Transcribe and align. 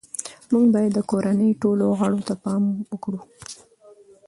موږ 0.51 0.65
باید 0.73 0.91
د 0.95 0.99
کورنۍ 1.11 1.51
ټولو 1.61 1.85
غړو 1.99 2.19
ته 2.27 2.33
پام 2.43 2.63
وکړو 2.91 3.19